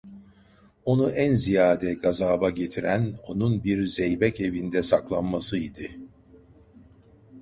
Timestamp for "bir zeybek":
3.69-4.41